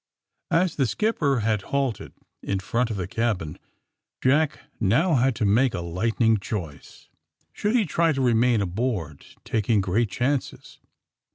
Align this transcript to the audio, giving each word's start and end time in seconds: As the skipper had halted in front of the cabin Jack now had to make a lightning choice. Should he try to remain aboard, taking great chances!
As 0.49 0.77
the 0.77 0.87
skipper 0.87 1.41
had 1.41 1.61
halted 1.61 2.13
in 2.41 2.57
front 2.57 2.89
of 2.89 2.97
the 2.97 3.05
cabin 3.07 3.59
Jack 4.23 4.57
now 4.79 5.13
had 5.13 5.35
to 5.35 5.45
make 5.45 5.75
a 5.75 5.81
lightning 5.81 6.39
choice. 6.39 7.07
Should 7.53 7.75
he 7.75 7.85
try 7.85 8.11
to 8.11 8.19
remain 8.21 8.61
aboard, 8.63 9.23
taking 9.45 9.79
great 9.79 10.09
chances! 10.09 10.79